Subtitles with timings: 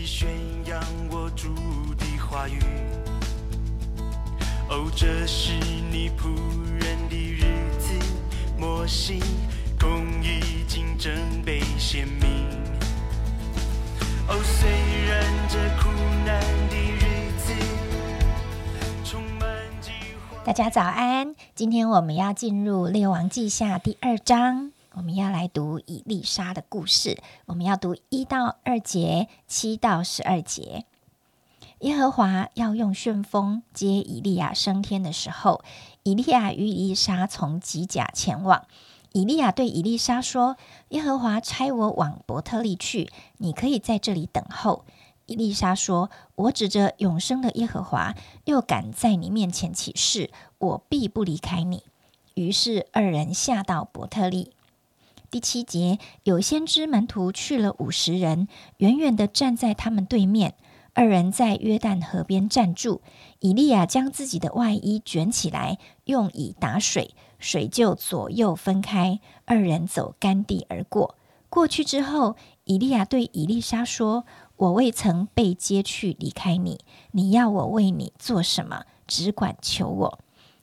[0.00, 0.28] 起宣
[0.64, 1.54] 扬我主
[1.98, 2.58] 的话语。
[4.70, 6.34] 哦，这是你仆
[6.78, 7.44] 人的日
[7.78, 7.92] 子，
[8.58, 9.20] 摩西
[9.78, 12.48] 公义经正被显明。
[14.26, 14.70] 哦，虽
[15.06, 15.90] 然这苦
[16.24, 16.40] 难
[16.70, 17.52] 的日子
[19.04, 19.50] 充满
[19.82, 19.90] 饥
[20.30, 20.42] 荒。
[20.46, 27.22] 大家早安，今天我们要进入《列王记下》第二章，我们要来读以利沙的故事。
[27.46, 30.84] 我们要读一到二节，七到十二节。
[31.80, 35.62] 耶和华要用旋风接以利亚升天的时候，
[36.02, 38.66] 以利亚与以利沙从吉甲前往。
[39.12, 40.56] 以利亚对以利沙说
[40.90, 44.84] ：“耶和华差我往伯特利去，你可以在这里等候。”
[45.26, 48.14] 以利沙说：“我指着永生的耶和华，
[48.44, 51.84] 又敢在你面前起誓，我必不离开你。”
[52.34, 54.52] 于是二人下到伯特利。
[55.30, 60.56] 第七节，有先知门徒去了五十人，远远的站在他们对面。
[60.92, 63.00] 二人在约旦河边站住，
[63.38, 71.14] 以利亚将自己的外衣卷起来，用以打水，水就左右分开，二人走干地而过。
[71.48, 72.34] 过去之后，
[72.64, 74.24] 以利亚对以利沙说
[74.56, 76.80] ：“我未曾被接去离开你，
[77.12, 78.82] 你要我为你做什么？
[79.06, 80.18] 只管求我。”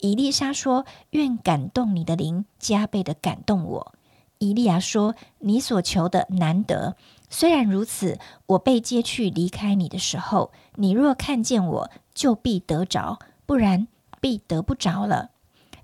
[0.00, 3.94] 以利沙说：“愿感动你的灵加倍的感动我。”
[4.38, 6.96] 以利亚说：“你所求的难得。
[7.28, 13.88] 虽然如此，我被接去离开你的时候，你若看见我，就必得着；不然，
[14.20, 15.30] 必得不着了。”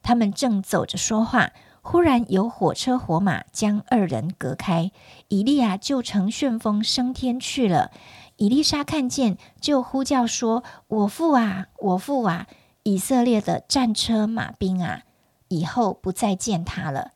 [0.03, 4.93] 他们正走着说话，忽然有火车火马将二人隔开，
[5.29, 7.91] 以利亚就乘旋风升天去了。
[8.37, 12.47] 以利沙看见，就呼叫说：“我父啊，我父啊！
[12.83, 15.03] 以色列的战车马兵啊！”
[15.49, 17.13] 以后不再见他了。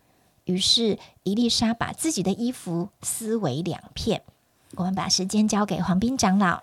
[0.49, 4.23] 于是，伊丽莎把自己的衣服撕为两片。
[4.77, 6.63] 我们把时间交给黄斌长老。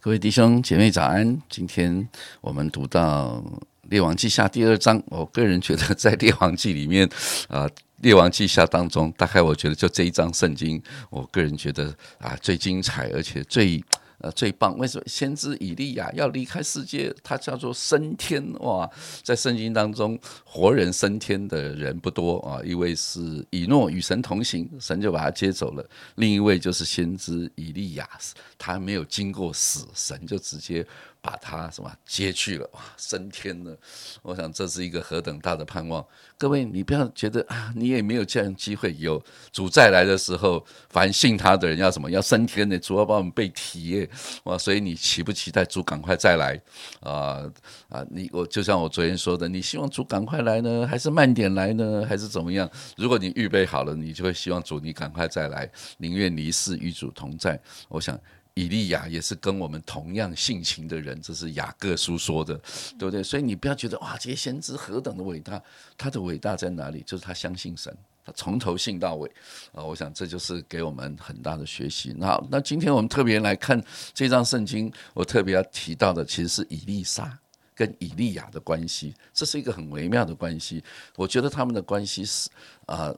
[0.00, 1.42] 各位弟兄姐妹早安！
[1.48, 2.08] 今天
[2.40, 3.42] 我们读到
[3.90, 5.02] 《列王记下》第二章。
[5.06, 7.04] 我个人觉得，在《列王记》里面，
[7.48, 10.80] 啊，《列王记下》当中，大概我觉得就这一章圣经，
[11.10, 13.82] 我个人觉得啊最精彩，而且最。
[14.18, 14.76] 呃，最棒！
[14.78, 17.14] 为什么先知以利亚要离开世界？
[17.22, 18.90] 他叫做升天哇！
[19.22, 22.62] 在圣经当中，活人升天的人不多啊。
[22.64, 25.84] 一位是以诺与神同行，神就把他接走了；
[26.14, 28.08] 另一位就是先知以利亚，
[28.56, 30.86] 他没有经过死，神就直接。
[31.22, 33.76] 把他什么接去了哇，升天了！
[34.22, 36.06] 我想这是一个何等大的盼望。
[36.38, 38.94] 各位，你不要觉得啊，你也没有这样机会。
[38.96, 42.08] 有主再来的时候，凡信他的人要什么？
[42.08, 44.05] 要升天的，主要把我们被提耶
[44.44, 44.56] 哇！
[44.58, 46.60] 所以你期不期待主赶快再来
[47.00, 47.44] 啊
[47.88, 48.04] 啊！
[48.10, 52.70] 你我就像我昨天说的，你希望主赶快来呢，还是慢点来呢，还是怎么样？
[52.96, 57.60] 如果你预备好了，你就会希望主你赶快再来，宁愿离世与主同在。
[57.88, 58.18] 我想。
[58.58, 62.54] 以利亚也是跟我们同样性情的人，这是雅各书说的，
[62.98, 63.22] 对不对？
[63.22, 65.62] 所以你不要觉得哇，这些先知何等的伟大，
[65.98, 67.02] 他的伟大在哪里？
[67.06, 67.94] 就是他相信神，
[68.34, 69.30] 从头信到尾
[69.72, 69.84] 啊！
[69.84, 72.14] 我想这就是给我们很大的学习。
[72.18, 73.82] 那那今天我们特别来看
[74.12, 77.38] 这张圣经，我特别要提到的其实是以利沙
[77.74, 80.82] 跟以利亚的关系，这是一个很微妙的关系。
[81.16, 82.48] 我觉得他们的关系是
[82.86, 83.14] 啊。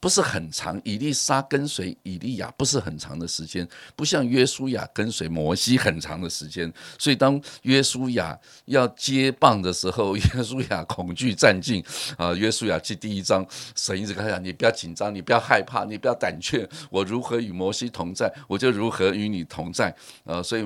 [0.00, 6.72] 不是很长，以利沙跟随以利亚不是很长的时间，不像约书亚跟随摩西很长的时间。
[6.98, 11.82] 所以当约书亚要接棒的时候， 约书亚恐惧战尽
[12.16, 12.32] 啊！
[12.34, 13.44] 约书亚记第一章，
[13.74, 16.68] 神一直跟他讲：“你不要紧张，你不要害怕，你不要胆怯。
[16.90, 19.94] 我如何与摩西同在，我就如何与你同在。”
[20.24, 20.64] 呃，所以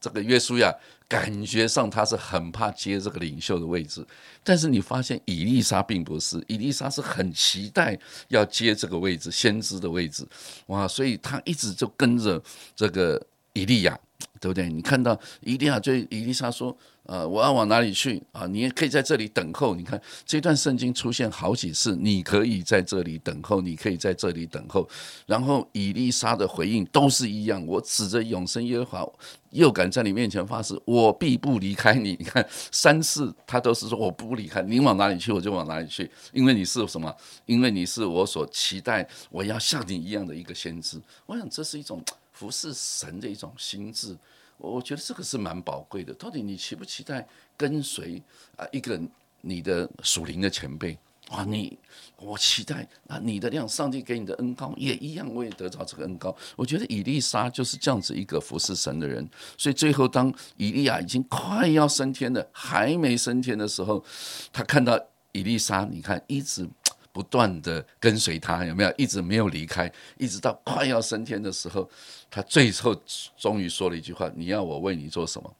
[0.00, 0.72] 这个约书亚。
[1.14, 4.04] 感觉上他是很怕接这个领袖的位置，
[4.42, 7.96] 但是你发现伊丽莎并不是，伊丽莎是很期待
[8.28, 10.26] 要接这个位置，先知的位置，
[10.66, 10.88] 哇！
[10.88, 12.42] 所以他一直就跟着
[12.74, 13.96] 这个伊利亚，
[14.40, 14.68] 对不对？
[14.68, 16.76] 你看到以利亚对伊丽莎说。
[17.06, 18.46] 呃，我要往哪里去啊？
[18.46, 19.74] 你也可以在这里等候。
[19.74, 24.88] 你看这段圣经出现好几次，你可以在这里等候，你可以在这里等候。
[25.26, 29.12] 然后以丽莎的回应都是一样，我指着永生耶和华，
[29.50, 32.16] 又敢在你面前发誓，我必不离开你。
[32.18, 37.14] 你看三次他都是说我不离开你，往哪里去我就往哪里去，因为你是什么？
[37.44, 40.98] 因为你是我所期待我要像你一样的一个先知。
[41.26, 42.02] 我想这是一种
[42.34, 44.14] 服侍神的一种心智。
[44.58, 46.12] 我觉得这个是蛮宝贵的。
[46.14, 47.26] 到底你期不期待
[47.56, 48.22] 跟随
[48.56, 49.00] 啊一个
[49.40, 50.96] 你的属灵的前辈
[51.28, 51.42] 啊？
[51.44, 51.76] 你
[52.16, 56.34] 我期待啊你的量，上帝给你的恩高也一样，我也得到这个恩高。
[56.54, 59.28] 我觉得以利沙就是这样子一个服侍神的人。
[59.58, 64.04] 所以最后当以利亚已经快要升天了，还没升天的时候，
[64.52, 64.98] 他看到
[65.32, 66.66] 以利沙，你看一直
[67.14, 68.92] 不断的跟随他，有没有？
[68.98, 71.88] 一直没有离开，一直到快要升天的时候，
[72.28, 72.92] 他最后
[73.36, 75.54] 终于说了一句话：“你要我为你做什么？”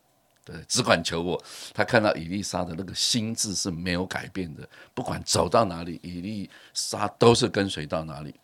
[0.45, 1.41] 对，只管求我。
[1.73, 8.35] 他看到伊丽莎的那个心智是没有改变的，不管走到哪里，伊丽莎都是跟随到哪里。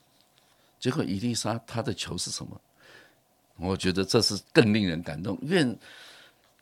[0.79, 2.61] 结果伊丽莎她的求是什么？
[3.57, 5.37] 我觉得这是更令人感动。
[5.43, 5.77] 愿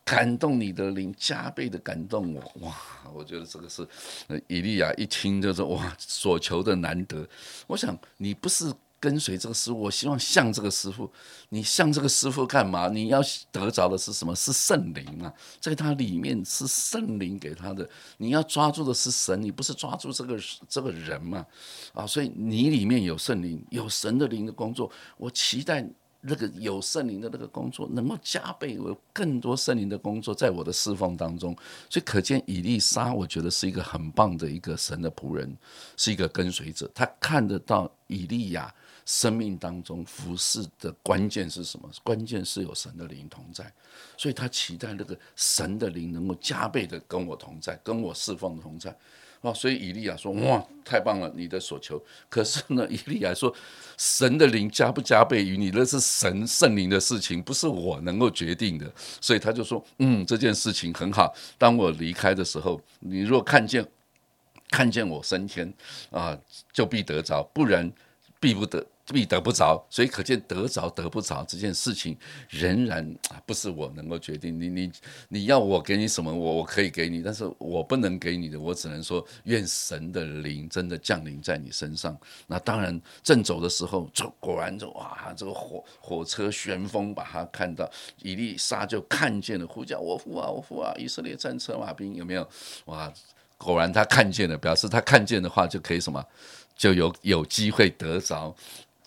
[0.08, 2.40] 感动你的灵加倍的感动我。
[2.66, 2.74] 哇，
[3.12, 3.86] 我觉得这个是
[4.46, 7.28] 伊利亚一听就是哇，所求的难得。
[7.66, 8.72] 我想你不是。
[9.00, 11.08] 跟随这个师傅，我希望像这个师傅。
[11.50, 12.88] 你像这个师傅干嘛？
[12.88, 13.20] 你要
[13.52, 14.34] 得着的是什么？
[14.34, 17.88] 是圣灵啊，在他里面是圣灵给他的。
[18.16, 20.36] 你要抓住的是神，你不是抓住这个
[20.68, 21.46] 这个人嘛？
[21.94, 24.90] 啊，所以你里面有圣灵，有神的灵的工作。
[25.16, 25.88] 我期待
[26.20, 31.56] 那个有圣灵的那个工作能够加倍，有更多圣灵的工作在我的侍奉当中。
[31.88, 35.56] 所以可见以利沙，我觉得是一个很棒的一个神的仆人，
[35.96, 36.90] 是一个跟随者。
[36.94, 38.74] 他看得到以利亚。
[39.08, 41.88] 生命当中服侍的关键是什么？
[42.04, 43.72] 关键是有神的灵同在，
[44.18, 48.94] 所以他期待那个神的灵能够加倍的跟我同在，跟我侍奉同在。
[49.40, 52.02] 哦，所以以利亚说：“哇，太棒了，你的所求。
[52.28, 53.54] ”可是呢，以利亚说
[53.96, 61.32] ：“神的灵加不加倍于你，那是神圣灵的事情，不是我能够决定的。”所以他就说：“嗯，这件事情很好。
[61.56, 63.86] 当我离开的时候，你若看见
[64.70, 65.72] 看见我升天
[66.10, 66.36] 啊，
[66.72, 67.90] 就必得着；不然，
[68.40, 72.16] 必不得。”必得不着，所以可见得着得不着这件事情
[72.50, 74.60] 仍然啊不是我能够决定。
[74.60, 74.92] 你你
[75.28, 82.16] 你要我给你什么，我我可以给你，但是我不能给你的，我只能说愿神的灵真的降临在你身上。
[82.46, 87.90] 那当然正走的时候，果然就哇，这个火火车旋风把他看到，
[88.22, 92.46] 以利沙就看见了，呼叫我父啊我父啊，以色列战车马兵有没有？
[92.84, 93.12] 哇，
[93.56, 96.22] 果然他看见了，表示他看见的话就可以什么，
[96.76, 98.54] 就有有机会得着。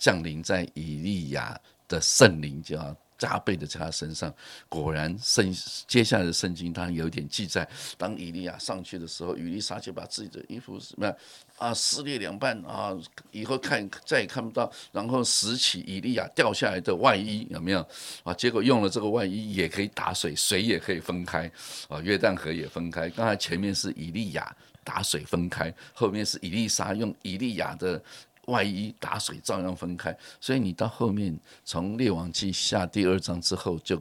[0.02, 1.56] 降临在以利亚
[1.86, 4.34] 的圣灵就要加倍的在他身上。
[4.68, 5.54] 果然圣
[5.86, 11.14] 接下来的圣经当然有一点记载，当以利亚上去的时候，以利沙就把自己的衣服什么
[11.56, 12.92] 啊撕裂两半啊，
[13.30, 17.86] 以后看再也看不到，然后拾起以利亚掉下来的外衣有没有
[18.24, 18.34] 啊？
[18.34, 21.48] 结果用了这个外衣也可以打水，水也可以分开
[21.88, 23.08] 啊，约旦河也分开。
[23.10, 24.52] 刚才前面是以利亚
[24.82, 28.02] 打水分开，后面是以利沙用以利亚的。
[28.46, 34.00] 外衣打水照样分开，所以你到后面从列王记下第二章之后，就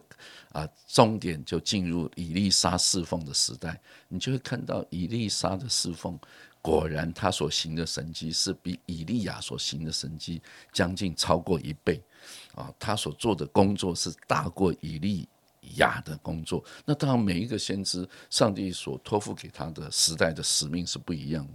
[0.51, 6.19] 啊终点就进入以利沙侍奉的时代，你就会看到以利沙的侍奉，
[6.61, 10.41] 果然他所行的神迹是比以利亚所行的神迹
[10.73, 12.01] 将近超过一倍
[12.55, 15.27] 啊，他所做的工作是大过以利
[15.75, 16.63] 亚的工作。
[16.83, 21.47] 那当然每一个先知，上帝所托付给他的时代的使命是不一样。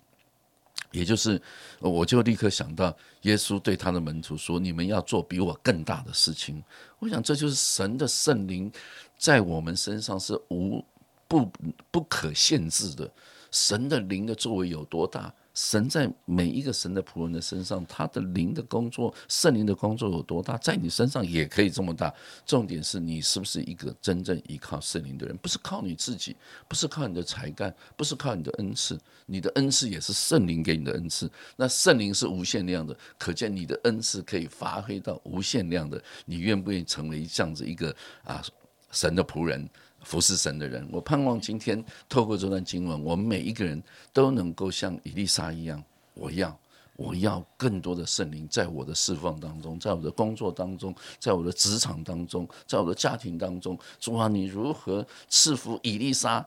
[0.93, 1.41] 也就是，
[1.81, 6.63] 我就立刻想到，耶稣对他的门徒说：“你们要做比我更大的事情。”
[6.99, 8.71] 我想，这就是神的圣灵
[9.19, 10.85] 在我们身上是无
[11.29, 11.51] 不
[11.91, 13.11] 不可限制的。
[13.51, 15.33] 神的灵的作为有多大？
[15.57, 22.13] 神在每一个神的仆人的身上，他的灵的工作、圣灵的工作有多大，在你身上也可以这么大。
[22.45, 25.35] 重点是你是不是一个真正依靠圣灵的人？
[25.39, 26.37] 不是靠你自己，
[26.69, 29.01] 不是靠你的才干，不是靠你的恩赐。
[29.25, 31.29] 你的恩赐也是圣灵给你的恩赐。
[31.57, 36.01] 那圣灵是无限量的，可见你的恩赐可以发挥到无限量的。
[36.27, 38.45] 你愿不愿意成为这样子一个啊
[38.91, 39.67] 神的仆人？
[40.03, 45.83] 服侍神的人，我盼望今天透过这段经文，我们每一个人都能够像伊丽莎一样，
[46.15, 46.57] 我要，
[46.97, 53.79] 我要更多的圣灵在我的释放当中，在我的工作当中，在我的职场当中，在我的家庭当中。
[53.99, 56.47] 主啊，你如何赐福以丽莎，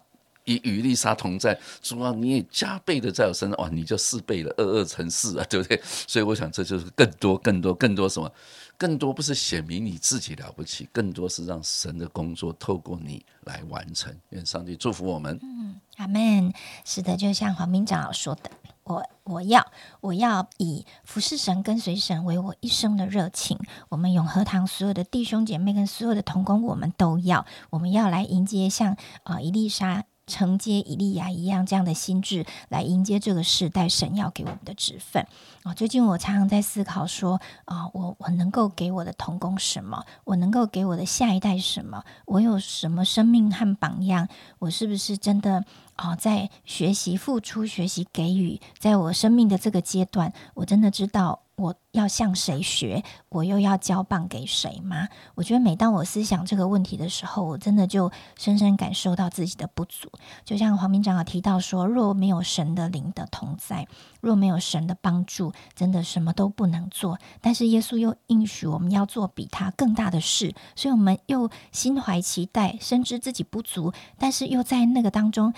[0.49, 1.57] 与与丽莎同在？
[1.81, 5.79] 主啊，你也加倍的在我身上，哇，你就四倍了，二二乘四啊，对不对？
[5.83, 8.31] 所以我想，这就是更多、更多、更多什么？
[8.77, 14.13] 更多不是显明你自己了不起，更多是让神的工作透过你来完成。
[14.29, 15.37] 愿上帝祝福我们。
[15.43, 16.53] 嗯，阿门。
[16.85, 18.49] 是的，就像黄明长老说的，
[18.85, 23.59] 我我要我要以服侍神、跟随神为我一生的热情。
[23.89, 30.05] 我们永和堂所有的弟兄姐妹跟所有的同工，我们都要，我们要来迎接像啊伊丽莎。
[30.29, 35.27] 承接以利亚一样这样的心智来迎接这个时代神要给我们的职分
[35.63, 35.73] 啊！
[35.73, 40.05] 最近我常常在思考说啊，我我能够给我的童工什么？
[40.23, 42.05] 我能够给我的下一代什么？
[42.25, 44.29] 我有什么生命和榜样？
[44.59, 48.61] 我是不是真的啊，在学习付出、学习给予？
[48.77, 51.41] 在我生命的这个阶段，我真的知道。
[51.59, 53.03] 我要向谁学？
[53.27, 55.09] 我又要交棒给谁吗？
[55.35, 60.09] 我觉得每当我思想这个问题的时候，我真的就深深感受到自己的不足。
[60.45, 63.85] 就像黄明长老提到说，若没有神的灵的同在，
[64.21, 67.19] 若没有神的帮助，真的什么都不能做。
[67.41, 75.53] 但是耶稣又应许我们要做比他更大的事，所以我们又心怀期待，深知自己不足，但是又在那个当中，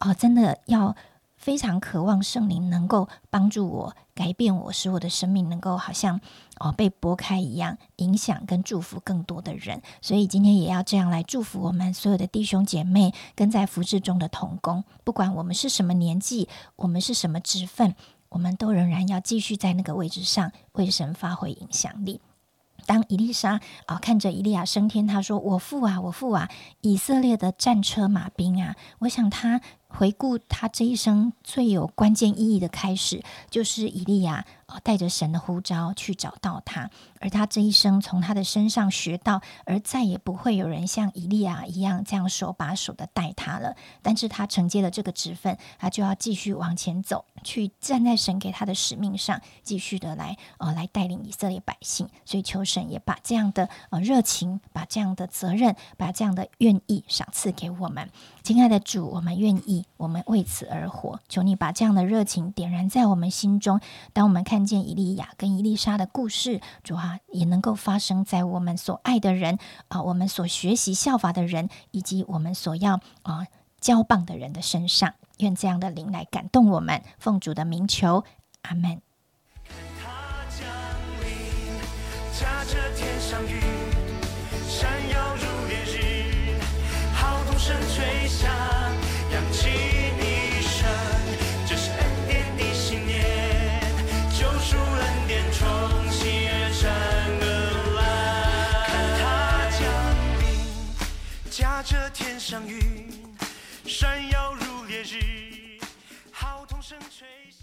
[0.00, 0.96] 哦，真的要。
[1.38, 6.20] 非常渴望圣灵能够帮助我改变我，使我的生命能够好像
[6.58, 9.80] 哦被拨开一样，影响跟祝福更多的人。
[10.02, 17.94] 所以今天也要这样来祝福我们所有的弟兄姐妹，跟在服饰中的同工，不管我们是什么年纪，我们是什么职分，
[18.30, 22.20] 我们都仍然要继续在那个位置上为神发挥影响力。
[22.86, 26.48] 当伊丽莎啊看着伊利亚升天，他说：“我父啊，我父啊，
[26.80, 29.60] 以色列的战车马兵啊！”我想他。
[29.88, 43.74] 回顾他这一生最有关键意义的开始，就是以利亚啊带着神的呼召去找到他，而他这一生从他的身上学到，而再也不会有人像以利亚一样这样手把手的带他了。
[44.02, 52.06] 但是他承接了这个职分，他就要继续往前走，去站在神给他的使命上，继续的来呃来带领以色列百姓。
[52.26, 58.10] 所以求神也把这样的呃热情，把这样的责任，把这样的愿意赏赐给我们。
[58.42, 59.86] 亲爱的主，我们愿意。
[59.96, 63.80] 我们为此而活，求你把这样的热情点燃在我们心中。
[64.12, 73.46] 当我们看看见以利亚跟伊丽莎的故事，主啊，也能够发生在我们所爱的人啊，我们所学习效法的人，以及我们所要啊
[73.80, 75.14] 交棒的人的身上。
[75.38, 78.24] 愿这样的灵来感动我们，奉主的名求，
[78.62, 79.00] 阿门。
[82.66, 83.60] 这天上云，
[84.68, 85.37] 闪耀。